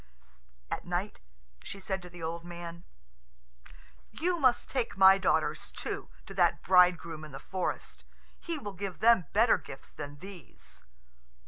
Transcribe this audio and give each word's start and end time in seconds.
At 0.71 0.83
night 0.83 1.19
she 1.63 1.79
said 1.79 2.01
to 2.01 2.09
the 2.09 2.23
old 2.23 2.43
man, 2.43 2.85
"You 4.09 4.39
must 4.39 4.67
take 4.67 4.97
my 4.97 5.19
daughters, 5.19 5.71
too, 5.71 6.09
to 6.25 6.33
that 6.33 6.63
bridegroom 6.63 7.23
in 7.23 7.33
the 7.33 7.37
forest. 7.39 8.03
He 8.39 8.57
will 8.57 8.73
give 8.73 8.97
them 8.99 9.27
better 9.31 9.59
gifts 9.59 9.91
than 9.91 10.17
these." 10.17 10.85